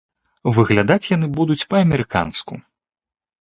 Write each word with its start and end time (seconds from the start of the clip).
Выглядаць 0.57 1.09
яны 1.17 1.29
будуць 1.37 1.67
па-амерыканску. 1.75 2.53